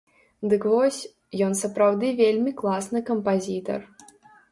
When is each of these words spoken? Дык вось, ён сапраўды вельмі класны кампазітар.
Дык 0.51 0.63
вось, 0.69 1.01
ён 1.47 1.53
сапраўды 1.59 2.07
вельмі 2.21 2.53
класны 2.61 2.99
кампазітар. 3.11 3.85